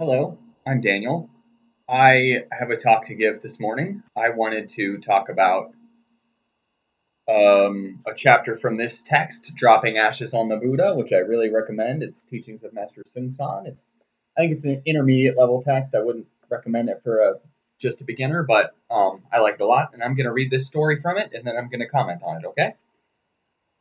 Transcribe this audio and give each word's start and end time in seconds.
Hello, 0.00 0.38
I'm 0.64 0.80
Daniel. 0.80 1.28
I 1.88 2.44
have 2.52 2.70
a 2.70 2.76
talk 2.76 3.06
to 3.06 3.16
give 3.16 3.42
this 3.42 3.58
morning. 3.58 4.04
I 4.16 4.28
wanted 4.28 4.68
to 4.76 4.98
talk 4.98 5.28
about 5.28 5.72
um, 7.28 8.00
a 8.06 8.14
chapter 8.14 8.54
from 8.54 8.76
this 8.76 9.02
text, 9.02 9.56
Dropping 9.56 9.98
Ashes 9.98 10.34
on 10.34 10.48
the 10.48 10.56
Buddha, 10.56 10.94
which 10.94 11.12
I 11.12 11.16
really 11.16 11.50
recommend. 11.52 12.04
It's 12.04 12.22
Teachings 12.22 12.62
of 12.62 12.74
Master 12.74 13.02
Seung 13.12 13.34
Sahn. 13.34 13.66
It's, 13.66 13.90
I 14.36 14.42
think 14.42 14.52
it's 14.52 14.64
an 14.64 14.82
intermediate 14.86 15.36
level 15.36 15.64
text. 15.64 15.96
I 15.96 16.00
wouldn't 16.00 16.28
recommend 16.48 16.90
it 16.90 17.00
for 17.02 17.18
a 17.18 17.32
just 17.80 18.00
a 18.00 18.04
beginner, 18.04 18.44
but 18.44 18.76
um, 18.88 19.22
I 19.32 19.40
like 19.40 19.54
it 19.54 19.62
a 19.62 19.66
lot, 19.66 19.94
and 19.94 20.02
I'm 20.04 20.14
going 20.14 20.26
to 20.26 20.32
read 20.32 20.52
this 20.52 20.68
story 20.68 21.00
from 21.02 21.18
it, 21.18 21.32
and 21.32 21.44
then 21.44 21.56
I'm 21.56 21.70
going 21.70 21.80
to 21.80 21.88
comment 21.88 22.22
on 22.22 22.36
it, 22.36 22.46
okay? 22.50 22.74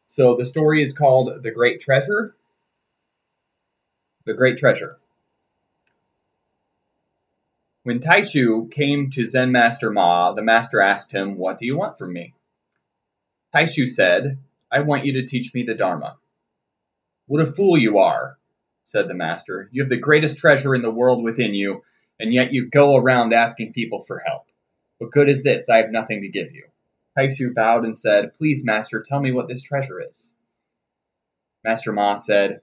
So 0.07 0.35
the 0.35 0.47
story 0.47 0.81
is 0.81 0.93
called 0.93 1.43
The 1.43 1.51
Great 1.51 1.79
Treasure. 1.79 2.35
The 4.25 4.33
Great 4.33 4.57
Treasure. 4.57 4.97
When 7.87 8.01
Taishu 8.01 8.69
came 8.69 9.11
to 9.11 9.25
Zen 9.25 9.53
Master 9.53 9.89
Ma, 9.89 10.33
the 10.33 10.41
master 10.41 10.81
asked 10.81 11.13
him, 11.13 11.37
What 11.37 11.57
do 11.57 11.65
you 11.65 11.77
want 11.77 11.97
from 11.97 12.11
me? 12.11 12.33
Taishu 13.55 13.87
said, 13.87 14.39
I 14.69 14.81
want 14.81 15.05
you 15.05 15.13
to 15.13 15.25
teach 15.25 15.53
me 15.53 15.63
the 15.63 15.73
Dharma. 15.73 16.17
What 17.27 17.39
a 17.39 17.45
fool 17.45 17.77
you 17.77 17.99
are, 17.99 18.37
said 18.83 19.07
the 19.07 19.13
master. 19.13 19.69
You 19.71 19.83
have 19.83 19.89
the 19.89 19.95
greatest 19.95 20.37
treasure 20.37 20.75
in 20.75 20.81
the 20.81 20.91
world 20.91 21.23
within 21.23 21.53
you, 21.53 21.85
and 22.19 22.33
yet 22.33 22.51
you 22.51 22.69
go 22.69 22.97
around 22.97 23.31
asking 23.31 23.71
people 23.71 24.03
for 24.03 24.19
help. 24.19 24.43
What 24.97 25.11
good 25.11 25.29
is 25.29 25.43
this? 25.43 25.69
I 25.69 25.77
have 25.77 25.89
nothing 25.89 26.23
to 26.23 26.27
give 26.27 26.51
you. 26.51 26.65
Taishu 27.17 27.55
bowed 27.55 27.85
and 27.85 27.97
said, 27.97 28.35
Please, 28.37 28.65
master, 28.65 29.01
tell 29.01 29.21
me 29.21 29.31
what 29.31 29.47
this 29.47 29.63
treasure 29.63 30.01
is. 30.01 30.35
Master 31.63 31.93
Ma 31.93 32.15
said, 32.15 32.59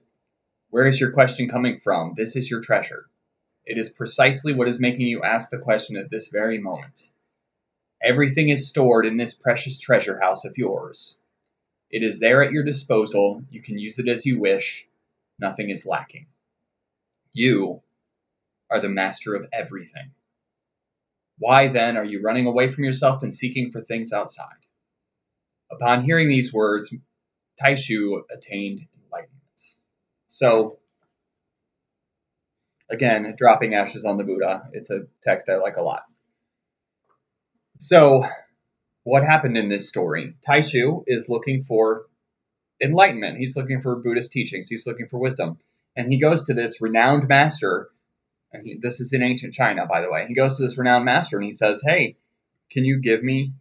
Where 0.69 0.85
is 0.85 1.01
your 1.01 1.13
question 1.13 1.49
coming 1.49 1.79
from? 1.79 2.13
This 2.15 2.35
is 2.35 2.47
your 2.47 2.61
treasure. 2.61 3.07
It 3.65 3.77
is 3.77 3.89
precisely 3.89 4.53
what 4.53 4.67
is 4.67 4.79
making 4.79 5.07
you 5.07 5.23
ask 5.23 5.49
the 5.49 5.57
question 5.57 5.97
at 5.97 6.09
this 6.09 6.27
very 6.27 6.59
moment. 6.59 7.11
Everything 8.01 8.49
is 8.49 8.67
stored 8.67 9.05
in 9.05 9.17
this 9.17 9.33
precious 9.33 9.79
treasure 9.79 10.19
house 10.19 10.45
of 10.45 10.57
yours. 10.57 11.19
It 11.89 12.03
is 12.03 12.19
there 12.19 12.43
at 12.43 12.51
your 12.51 12.63
disposal. 12.63 13.43
You 13.49 13.61
can 13.61 13.79
use 13.79 13.97
it 13.97 14.07
as 14.07 14.25
you 14.25 14.39
wish. 14.39 14.87
Nothing 15.39 15.69
is 15.69 15.85
lacking. 15.85 16.27
You 17.33 17.81
are 18.69 18.79
the 18.79 18.89
master 18.89 19.33
of 19.33 19.47
everything. 19.51 20.11
Why 21.37 21.67
then 21.67 21.97
are 21.97 22.05
you 22.05 22.21
running 22.21 22.45
away 22.45 22.69
from 22.69 22.83
yourself 22.83 23.23
and 23.23 23.33
seeking 23.33 23.71
for 23.71 23.81
things 23.81 24.13
outside? 24.13 24.47
Upon 25.71 26.03
hearing 26.03 26.27
these 26.27 26.53
words, 26.53 26.93
Taishu 27.61 28.21
attained 28.31 28.87
enlightenment. 29.03 29.41
So, 30.27 30.79
Again, 32.89 33.35
dropping 33.37 33.73
ashes 33.73 34.05
on 34.05 34.17
the 34.17 34.23
Buddha. 34.23 34.69
It's 34.73 34.91
a 34.91 35.07
text 35.23 35.49
I 35.49 35.57
like 35.57 35.77
a 35.77 35.81
lot. 35.81 36.03
So, 37.79 38.25
what 39.03 39.23
happened 39.23 39.57
in 39.57 39.69
this 39.69 39.89
story? 39.89 40.35
Taishu 40.47 41.03
is 41.07 41.29
looking 41.29 41.61
for 41.63 42.05
enlightenment. 42.81 43.37
He's 43.37 43.55
looking 43.55 43.81
for 43.81 43.95
Buddhist 43.95 44.31
teachings. 44.31 44.67
He's 44.69 44.87
looking 44.87 45.07
for 45.07 45.19
wisdom. 45.19 45.59
And 45.95 46.11
he 46.11 46.19
goes 46.19 46.45
to 46.45 46.53
this 46.53 46.81
renowned 46.81 47.27
master. 47.27 47.89
And 48.51 48.65
he, 48.65 48.77
this 48.79 48.99
is 49.01 49.13
in 49.13 49.23
ancient 49.23 49.53
China, 49.53 49.85
by 49.87 50.01
the 50.01 50.11
way. 50.11 50.25
He 50.27 50.33
goes 50.33 50.57
to 50.57 50.63
this 50.63 50.77
renowned 50.77 51.05
master 51.05 51.37
and 51.37 51.45
he 51.45 51.51
says, 51.51 51.81
Hey, 51.85 52.17
can 52.71 52.85
you 52.85 52.99
give 53.01 53.23
me 53.23 53.53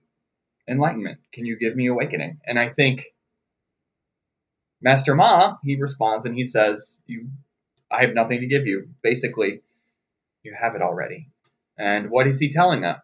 enlightenment? 0.69 1.19
Can 1.33 1.47
you 1.47 1.59
give 1.59 1.75
me 1.75 1.89
awakening? 1.89 2.41
And 2.47 2.59
I 2.59 2.69
think 2.69 3.05
Master 4.81 5.15
Ma, 5.15 5.57
he 5.63 5.77
responds 5.77 6.27
and 6.27 6.35
he 6.35 6.45
says, 6.45 7.03
You 7.07 7.29
I 7.95 8.03
have 8.03 8.15
nothing 8.15 8.41
to 8.41 8.47
give 8.47 8.67
you. 8.67 8.89
Basically, 9.03 9.63
you 10.43 10.55
have 10.59 10.75
it 10.75 10.83
already. 10.83 11.29
And 11.79 12.11
what 12.11 12.27
is 12.27 12.39
he 12.39 12.49
telling 12.51 12.85
us? 12.85 13.01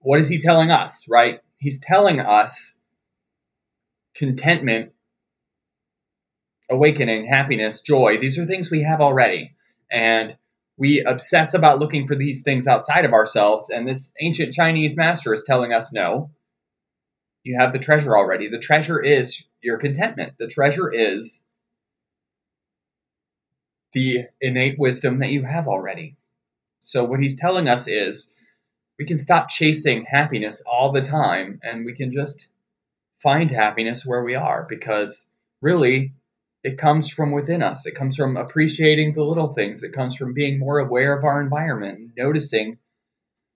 What 0.00 0.20
is 0.20 0.28
he 0.28 0.38
telling 0.38 0.70
us, 0.70 1.06
right? 1.08 1.40
He's 1.58 1.80
telling 1.80 2.20
us 2.20 2.78
contentment, 4.14 4.92
awakening, 6.70 7.26
happiness, 7.26 7.82
joy. 7.82 8.18
These 8.18 8.38
are 8.38 8.46
things 8.46 8.70
we 8.70 8.82
have 8.82 9.00
already. 9.00 9.54
And 9.90 10.36
we 10.78 11.02
obsess 11.02 11.52
about 11.52 11.78
looking 11.78 12.06
for 12.06 12.14
these 12.14 12.42
things 12.42 12.66
outside 12.66 13.04
of 13.04 13.12
ourselves. 13.12 13.68
And 13.68 13.86
this 13.86 14.14
ancient 14.20 14.54
Chinese 14.54 14.96
master 14.96 15.34
is 15.34 15.44
telling 15.44 15.72
us 15.72 15.92
no, 15.92 16.30
you 17.42 17.58
have 17.58 17.72
the 17.72 17.78
treasure 17.78 18.16
already. 18.16 18.48
The 18.48 18.58
treasure 18.58 19.00
is 19.00 19.46
your 19.62 19.78
contentment. 19.78 20.34
The 20.38 20.46
treasure 20.46 20.90
is 20.92 21.44
the 23.92 24.26
innate 24.40 24.78
wisdom 24.78 25.18
that 25.20 25.30
you 25.30 25.42
have 25.42 25.68
already. 25.68 26.16
So, 26.78 27.04
what 27.04 27.20
he's 27.20 27.36
telling 27.36 27.68
us 27.68 27.88
is 27.88 28.34
we 28.98 29.04
can 29.06 29.18
stop 29.18 29.48
chasing 29.48 30.04
happiness 30.04 30.62
all 30.66 30.92
the 30.92 31.00
time 31.00 31.60
and 31.62 31.84
we 31.84 31.94
can 31.94 32.12
just 32.12 32.48
find 33.22 33.50
happiness 33.50 34.06
where 34.06 34.22
we 34.24 34.34
are 34.34 34.66
because 34.68 35.30
really 35.60 36.12
it 36.62 36.78
comes 36.78 37.10
from 37.10 37.32
within 37.32 37.62
us. 37.62 37.86
It 37.86 37.94
comes 37.94 38.16
from 38.16 38.36
appreciating 38.36 39.14
the 39.14 39.24
little 39.24 39.48
things. 39.48 39.82
It 39.82 39.92
comes 39.92 40.16
from 40.16 40.34
being 40.34 40.58
more 40.58 40.78
aware 40.78 41.16
of 41.16 41.24
our 41.24 41.40
environment, 41.40 42.12
noticing 42.16 42.78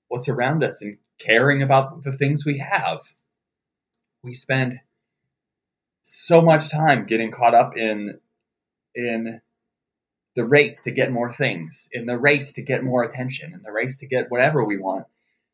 what's 0.08 0.28
around 0.28 0.64
us, 0.64 0.82
and 0.82 0.96
caring 1.18 1.62
about 1.62 2.02
the 2.02 2.16
things 2.16 2.46
we 2.46 2.58
have. 2.58 3.00
We 4.22 4.32
spend 4.32 4.80
so 6.02 6.40
much 6.40 6.70
time 6.70 7.06
getting 7.06 7.30
caught 7.30 7.54
up 7.54 7.76
in 7.76 8.18
in 8.94 9.40
the 10.34 10.44
race 10.44 10.82
to 10.82 10.90
get 10.90 11.12
more 11.12 11.32
things, 11.32 11.88
in 11.92 12.06
the 12.06 12.18
race 12.18 12.54
to 12.54 12.62
get 12.62 12.82
more 12.82 13.04
attention, 13.04 13.54
in 13.54 13.62
the 13.62 13.72
race 13.72 13.98
to 13.98 14.06
get 14.06 14.30
whatever 14.30 14.64
we 14.64 14.78
want. 14.78 15.06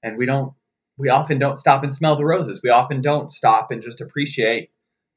And 0.02 0.16
we 0.16 0.26
don't, 0.26 0.54
we 0.96 1.10
often 1.10 1.38
don't 1.38 1.58
stop 1.58 1.82
and 1.82 1.92
smell 1.92 2.16
the 2.16 2.24
roses. 2.24 2.60
We 2.62 2.70
often 2.70 3.02
don't 3.02 3.30
stop 3.30 3.70
and 3.70 3.82
just 3.82 4.00
appreciate 4.00 4.70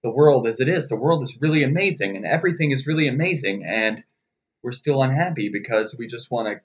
the 0.04 0.12
world 0.12 0.48
as 0.48 0.60
it 0.60 0.68
is. 0.68 0.90
The 0.90 0.98
world 0.98 1.24
is 1.24 1.42
really 1.42 1.64
amazing 1.64 2.18
and 2.18 2.26
everything 2.26 2.72
is 2.72 2.88
really 2.88 3.08
amazing. 3.08 3.64
And 3.66 4.04
we're 4.62 4.74
still 4.74 5.02
unhappy 5.02 5.50
because 5.50 5.96
we 5.98 6.08
just 6.08 6.32
want 6.32 6.48
to 6.48 6.62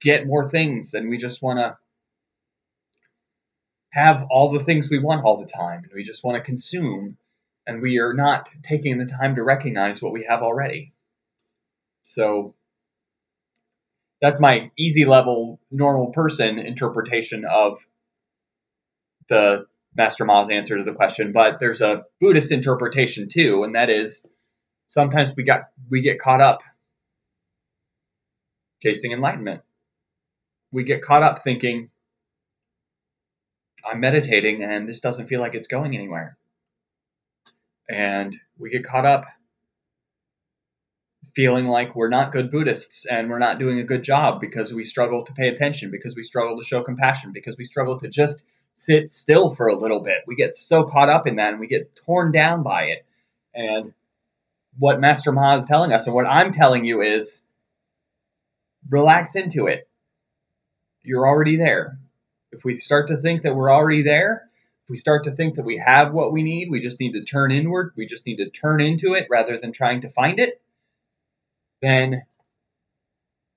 get 0.00 0.26
more 0.26 0.50
things 0.50 0.94
and 0.94 1.08
we 1.08 1.16
just 1.18 1.42
want 1.42 1.58
to 1.58 1.78
have 3.92 4.26
all 4.28 4.50
the 4.50 4.64
things 4.64 4.90
we 4.90 4.98
want 4.98 5.24
all 5.24 5.38
the 5.38 5.46
time 5.46 5.84
and 5.84 5.92
we 5.94 6.02
just 6.02 6.24
want 6.24 6.36
to 6.36 6.42
consume 6.42 7.16
and 7.66 7.80
we 7.80 7.98
are 8.00 8.12
not 8.12 8.48
taking 8.62 8.98
the 8.98 9.06
time 9.06 9.36
to 9.36 9.44
recognize 9.44 10.02
what 10.02 10.12
we 10.12 10.24
have 10.24 10.42
already. 10.42 10.93
So 12.04 12.54
that's 14.20 14.40
my 14.40 14.70
easy 14.78 15.04
level 15.04 15.60
normal 15.70 16.12
person 16.12 16.58
interpretation 16.58 17.44
of 17.44 17.84
the 19.28 19.66
Master 19.96 20.24
Ma's 20.24 20.50
answer 20.50 20.76
to 20.76 20.84
the 20.84 20.94
question. 20.94 21.32
But 21.32 21.58
there's 21.58 21.80
a 21.80 22.04
Buddhist 22.20 22.52
interpretation 22.52 23.28
too, 23.28 23.64
and 23.64 23.74
that 23.74 23.90
is 23.90 24.26
sometimes 24.86 25.34
we 25.36 25.42
got 25.42 25.62
we 25.90 26.00
get 26.00 26.18
caught 26.18 26.40
up 26.40 26.62
chasing 28.82 29.12
enlightenment. 29.12 29.62
We 30.72 30.84
get 30.84 31.02
caught 31.02 31.22
up 31.22 31.38
thinking, 31.40 31.90
I'm 33.88 34.00
meditating 34.00 34.62
and 34.62 34.88
this 34.88 35.00
doesn't 35.00 35.28
feel 35.28 35.40
like 35.40 35.54
it's 35.54 35.68
going 35.68 35.94
anywhere. 35.94 36.36
And 37.88 38.36
we 38.58 38.70
get 38.70 38.84
caught 38.84 39.06
up 39.06 39.24
feeling 41.34 41.66
like 41.66 41.96
we're 41.96 42.08
not 42.08 42.32
good 42.32 42.50
Buddhists 42.50 43.06
and 43.06 43.28
we're 43.28 43.38
not 43.38 43.58
doing 43.58 43.78
a 43.78 43.84
good 43.84 44.02
job 44.02 44.40
because 44.40 44.72
we 44.72 44.84
struggle 44.84 45.24
to 45.24 45.32
pay 45.32 45.48
attention, 45.48 45.90
because 45.90 46.16
we 46.16 46.22
struggle 46.22 46.58
to 46.58 46.64
show 46.64 46.82
compassion, 46.82 47.32
because 47.32 47.56
we 47.56 47.64
struggle 47.64 47.98
to 48.00 48.08
just 48.08 48.46
sit 48.74 49.08
still 49.08 49.54
for 49.54 49.68
a 49.68 49.78
little 49.78 50.00
bit. 50.00 50.18
We 50.26 50.36
get 50.36 50.54
so 50.54 50.84
caught 50.84 51.08
up 51.08 51.26
in 51.26 51.36
that 51.36 51.50
and 51.50 51.60
we 51.60 51.66
get 51.66 51.94
torn 52.04 52.32
down 52.32 52.62
by 52.62 52.84
it. 52.84 53.06
And 53.54 53.92
what 54.78 55.00
Master 55.00 55.32
Ma 55.32 55.56
is 55.56 55.68
telling 55.68 55.92
us, 55.92 56.06
and 56.06 56.14
what 56.14 56.26
I'm 56.26 56.50
telling 56.50 56.84
you, 56.84 57.00
is 57.00 57.44
relax 58.90 59.36
into 59.36 59.68
it. 59.68 59.88
You're 61.02 61.26
already 61.26 61.56
there. 61.56 61.98
If 62.50 62.64
we 62.64 62.76
start 62.76 63.08
to 63.08 63.16
think 63.16 63.42
that 63.42 63.54
we're 63.54 63.72
already 63.72 64.02
there, 64.02 64.48
if 64.82 64.90
we 64.90 64.96
start 64.96 65.24
to 65.24 65.30
think 65.30 65.54
that 65.54 65.64
we 65.64 65.78
have 65.78 66.12
what 66.12 66.32
we 66.32 66.42
need, 66.42 66.70
we 66.70 66.80
just 66.80 67.00
need 67.00 67.12
to 67.12 67.24
turn 67.24 67.52
inward, 67.52 67.92
we 67.96 68.06
just 68.06 68.26
need 68.26 68.36
to 68.36 68.50
turn 68.50 68.80
into 68.80 69.14
it 69.14 69.28
rather 69.30 69.56
than 69.56 69.72
trying 69.72 70.00
to 70.02 70.10
find 70.10 70.38
it 70.40 70.60
then 71.84 72.22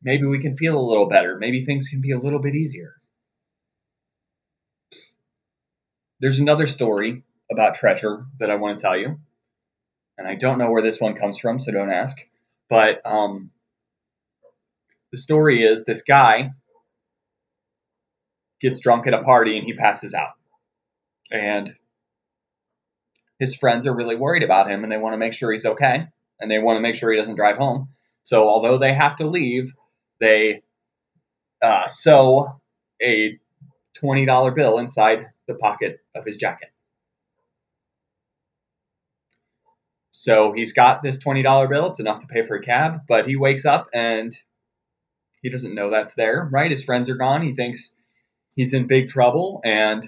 maybe 0.01 0.25
we 0.25 0.39
can 0.39 0.56
feel 0.56 0.77
a 0.77 0.89
little 0.89 1.07
better. 1.07 1.38
Maybe 1.38 1.63
things 1.63 1.89
can 1.89 2.01
be 2.01 2.12
a 2.12 2.19
little 2.19 2.39
bit 2.39 2.56
easier. 2.56 2.94
There's 6.19 6.39
another 6.39 6.68
story 6.68 7.24
about 7.51 7.75
treasure 7.75 8.25
that 8.39 8.51
I 8.51 8.56
want 8.56 8.77
to 8.77 8.81
tell 8.81 8.97
you. 8.97 9.19
And 10.18 10.27
I 10.27 10.35
don't 10.35 10.57
know 10.57 10.71
where 10.71 10.81
this 10.81 11.00
one 11.00 11.15
comes 11.15 11.38
from, 11.38 11.59
so 11.59 11.71
don't 11.71 11.91
ask. 11.91 12.18
But 12.69 13.06
um, 13.06 13.51
the 15.12 15.18
story 15.18 15.63
is 15.63 15.85
this 15.85 16.01
guy 16.01 16.51
gets 18.59 18.79
drunk 18.79 19.06
at 19.07 19.13
a 19.13 19.21
party 19.21 19.57
and 19.57 19.65
he 19.65 19.74
passes 19.74 20.13
out. 20.13 20.33
And 21.31 21.75
his 23.39 23.56
friends 23.56 23.85
are 23.85 23.95
really 23.95 24.15
worried 24.15 24.44
about 24.44 24.69
him 24.69 24.83
and 24.83 24.91
they 24.91 24.97
want 24.97 25.13
to 25.13 25.18
make 25.18 25.33
sure 25.33 25.51
he's 25.51 25.65
okay. 25.65 26.07
And 26.39 26.50
they 26.50 26.59
want 26.59 26.77
to 26.77 26.81
make 26.81 26.95
sure 26.95 27.12
he 27.12 27.18
doesn't 27.18 27.35
drive 27.35 27.57
home. 27.57 27.89
So 28.27 28.50
although 28.50 28.77
they 28.77 28.91
have 28.91 29.15
to 29.15 29.25
leave, 29.25 29.74
they 30.19 30.63
uh, 31.62 31.88
sew 31.88 32.59
a 33.01 33.39
$20 34.03 34.53
bill 34.53 34.79
inside 34.79 35.27
the 35.47 35.56
pocket 35.56 36.01
of 36.13 36.25
his 36.25 36.35
jacket. 36.35 36.68
So 40.12 40.51
he's 40.51 40.74
got 40.74 41.01
this 41.01 41.24
$20 41.24 41.69
bill. 41.69 41.88
It's 41.88 42.01
enough 42.01 42.19
to 42.19 42.27
pay 42.27 42.41
for 42.41 42.57
a 42.57 42.62
cab, 42.62 43.03
but 43.07 43.27
he 43.27 43.38
wakes 43.38 43.65
up 43.65 43.88
and 43.94 44.38
he 45.41 45.50
doesn't 45.50 45.74
know 45.74 45.89
that's 45.89 46.15
there, 46.15 46.50
right? 46.51 46.69
His 46.69 46.83
friends 46.83 47.09
are 47.09 47.15
gone. 47.15 47.44
He 47.44 47.56
thinks 47.56 47.95
he's 48.57 48.74
in 48.74 48.88
big 48.88 49.07
trouble 49.07 49.62
and 49.63 50.06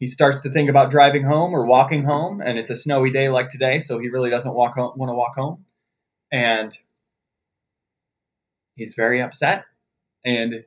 he 0.00 0.08
starts 0.08 0.40
to 0.40 0.50
think 0.50 0.68
about 0.68 0.90
driving 0.90 1.22
home 1.22 1.54
or 1.54 1.66
walking 1.66 2.02
home 2.02 2.40
and 2.44 2.58
it's 2.58 2.70
a 2.70 2.74
snowy 2.74 3.12
day 3.12 3.28
like 3.28 3.48
today, 3.48 3.78
so 3.78 4.00
he 4.00 4.08
really 4.08 4.30
doesn't 4.30 4.52
walk 4.52 4.74
home, 4.74 4.94
want 4.96 5.10
to 5.10 5.14
walk 5.14 5.36
home. 5.36 5.66
And 6.32 6.76
he's 8.76 8.94
very 8.94 9.20
upset 9.20 9.64
and 10.24 10.64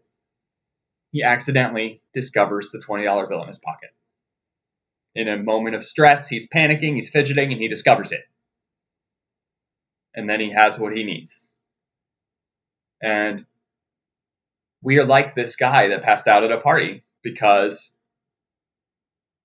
he 1.12 1.24
accidentally 1.24 2.01
discovers 2.13 2.71
the 2.71 2.80
$20 2.80 3.30
bill 3.30 3.42
in 3.42 3.48
his 3.48 3.60
pocket. 3.60 3.92
In 5.15 5.27
a 5.27 5.38
moment 5.38 5.75
of 5.75 5.86
stress, 5.86 6.27
he's 6.27 6.50
panicking, 6.50 6.95
he's 6.95 7.10
fidgeting, 7.10 7.51
and 7.51 7.62
he 7.62 7.68
discovers 7.68 8.12
it. 8.12 8.24
And 10.15 10.27
then 10.27 10.39
he 10.39 10.51
has 10.51 10.80
what 10.80 10.95
he 10.95 11.04
needs. 11.04 11.50
And 13.01 13.45
we 14.81 15.00
are 15.00 15.06
like 15.06 15.33
this 15.33 15.56
guy 15.56 15.89
that 15.89 16.04
passed 16.04 16.27
out 16.27 16.44
at 16.44 16.51
a 16.51 16.59
party 16.59 17.04
because 17.21 17.95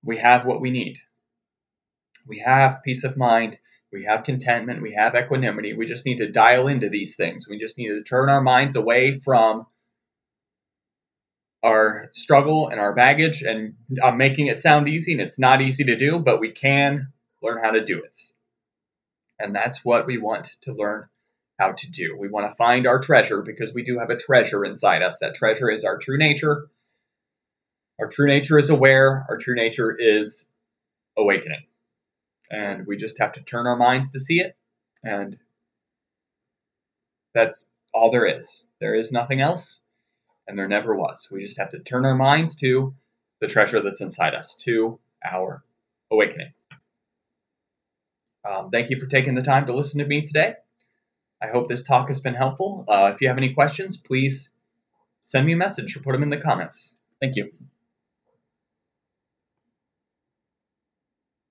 we 0.03 0.17
have 0.17 0.45
what 0.45 0.61
we 0.61 0.71
need. 0.71 0.97
We 2.27 2.39
have 2.39 2.83
peace 2.83 3.03
of 3.03 3.17
mind, 3.17 3.59
we 3.91 4.05
have 4.05 4.23
contentment, 4.23 4.81
we 4.81 4.93
have 4.93 5.15
equanimity. 5.15 5.73
We 5.73 5.85
just 5.85 6.05
need 6.05 6.17
to 6.17 6.31
dial 6.31 6.67
into 6.67 6.89
these 6.89 7.15
things. 7.15 7.47
We 7.47 7.57
just 7.57 7.77
need 7.77 7.89
to 7.89 8.03
turn 8.03 8.29
our 8.29 8.41
minds 8.41 8.75
away 8.75 9.13
from 9.13 9.65
our 11.63 12.09
struggle 12.13 12.69
and 12.69 12.79
our 12.79 12.93
baggage. 12.93 13.41
And 13.41 13.75
I'm 14.03 14.17
making 14.17 14.47
it 14.47 14.59
sound 14.59 14.87
easy, 14.87 15.13
and 15.13 15.21
it's 15.21 15.39
not 15.39 15.61
easy 15.61 15.85
to 15.85 15.95
do, 15.95 16.19
but 16.19 16.39
we 16.39 16.51
can 16.51 17.11
learn 17.41 17.63
how 17.63 17.71
to 17.71 17.83
do 17.83 18.03
it. 18.03 18.17
And 19.39 19.55
that's 19.55 19.83
what 19.83 20.05
we 20.05 20.17
want 20.17 20.57
to 20.63 20.73
learn 20.73 21.07
how 21.57 21.71
to 21.71 21.91
do. 21.91 22.15
We 22.17 22.29
want 22.29 22.49
to 22.49 22.55
find 22.55 22.87
our 22.87 22.99
treasure 22.99 23.41
because 23.41 23.73
we 23.73 23.83
do 23.83 23.99
have 23.99 24.09
a 24.09 24.17
treasure 24.17 24.63
inside 24.63 25.01
us. 25.01 25.19
That 25.19 25.35
treasure 25.35 25.69
is 25.69 25.83
our 25.83 25.97
true 25.97 26.17
nature. 26.17 26.69
Our 27.99 28.07
true 28.07 28.27
nature 28.27 28.57
is 28.57 28.69
aware, 28.69 29.25
our 29.27 29.37
true 29.37 29.55
nature 29.55 29.93
is 29.97 30.45
awakening. 31.17 31.68
And 32.51 32.87
we 32.87 32.97
just 32.97 33.19
have 33.19 33.33
to 33.33 33.43
turn 33.43 33.67
our 33.67 33.75
minds 33.75 34.11
to 34.11 34.19
see 34.19 34.39
it. 34.39 34.55
And 35.03 35.37
that's 37.33 37.69
all 37.93 38.11
there 38.11 38.25
is. 38.25 38.67
There 38.79 38.95
is 38.95 39.11
nothing 39.11 39.41
else 39.41 39.81
and 40.47 40.57
there 40.57 40.67
never 40.67 40.95
was. 40.95 41.29
We 41.31 41.43
just 41.43 41.59
have 41.59 41.71
to 41.71 41.79
turn 41.79 42.05
our 42.05 42.15
minds 42.15 42.55
to 42.57 42.93
the 43.39 43.47
treasure 43.47 43.81
that's 43.81 44.01
inside 44.01 44.33
us, 44.33 44.55
to 44.63 44.99
our 45.23 45.63
awakening. 46.11 46.53
Um, 48.43 48.71
thank 48.71 48.89
you 48.89 48.99
for 48.99 49.05
taking 49.05 49.35
the 49.35 49.43
time 49.43 49.67
to 49.67 49.73
listen 49.73 49.99
to 49.99 50.05
me 50.05 50.21
today. 50.21 50.55
I 51.41 51.47
hope 51.47 51.67
this 51.67 51.83
talk 51.83 52.07
has 52.09 52.19
been 52.19 52.33
helpful. 52.33 52.83
Uh, 52.87 53.11
if 53.13 53.21
you 53.21 53.27
have 53.27 53.37
any 53.37 53.53
questions, 53.53 53.95
please 53.95 54.53
send 55.21 55.45
me 55.45 55.53
a 55.53 55.57
message 55.57 55.95
or 55.95 56.01
put 56.01 56.13
them 56.13 56.23
in 56.23 56.29
the 56.29 56.37
comments. 56.37 56.95
Thank 57.21 57.35
you. 57.35 57.51